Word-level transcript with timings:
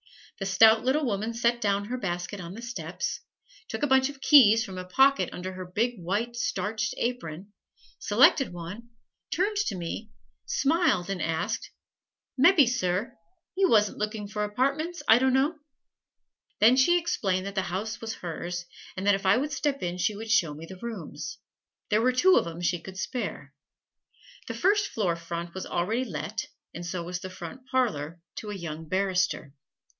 The 0.39 0.47
stout 0.47 0.83
little 0.83 1.05
woman 1.05 1.31
set 1.35 1.61
down 1.61 1.85
her 1.85 1.97
basket 1.99 2.41
on 2.41 2.55
the 2.55 2.63
steps, 2.63 3.19
took 3.67 3.83
a 3.83 3.87
bunch 3.87 4.09
of 4.09 4.19
keys 4.19 4.65
from 4.65 4.79
a 4.79 4.83
pocket 4.83 5.29
under 5.31 5.53
her 5.53 5.65
big, 5.65 6.01
white, 6.01 6.35
starched 6.35 6.95
apron, 6.97 7.53
selected 7.99 8.51
one, 8.51 8.89
turned 9.29 9.57
to 9.57 9.75
me, 9.75 10.09
smiled, 10.47 11.11
and 11.11 11.21
asked, 11.21 11.69
"Mebbe, 12.39 12.65
Sir, 12.67 13.15
you 13.55 13.69
wasn't 13.69 13.99
looking 13.99 14.27
for 14.27 14.43
apartments, 14.43 15.03
I 15.07 15.19
dunno?" 15.19 15.59
Then 16.59 16.75
she 16.75 16.97
explained 16.97 17.45
that 17.45 17.53
the 17.53 17.61
house 17.61 18.01
was 18.01 18.13
hers, 18.15 18.65
and 18.97 19.05
that 19.05 19.13
if 19.13 19.27
I 19.27 19.37
would 19.37 19.51
step 19.51 19.83
in 19.83 19.99
she 19.99 20.15
would 20.15 20.31
show 20.31 20.55
me 20.55 20.65
the 20.65 20.79
rooms. 20.81 21.37
There 21.91 22.01
were 22.01 22.11
two 22.11 22.37
of 22.37 22.47
'em 22.47 22.61
she 22.61 22.81
could 22.81 22.97
spare. 22.97 23.53
The 24.47 24.55
first 24.55 24.87
floor 24.87 25.15
front 25.15 25.53
was 25.53 25.67
already 25.67 26.05
let, 26.05 26.47
and 26.73 26.83
so 26.83 27.03
was 27.03 27.19
the 27.19 27.29
front 27.29 27.67
parlor 27.69 28.19
to 28.37 28.49
a 28.49 28.55
young 28.55 28.87
barrister. 28.87 29.53